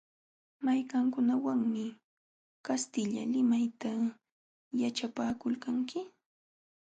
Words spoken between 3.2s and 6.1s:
limayta yaćhapakulqanki?